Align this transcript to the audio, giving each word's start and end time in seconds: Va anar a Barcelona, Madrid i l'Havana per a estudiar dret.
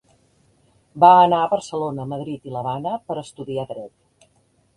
Va 1.03 1.11
anar 1.25 1.41
a 1.41 1.49
Barcelona, 1.51 2.07
Madrid 2.15 2.49
i 2.49 2.55
l'Havana 2.55 2.95
per 3.05 3.19
a 3.19 3.23
estudiar 3.27 3.69
dret. 3.75 4.29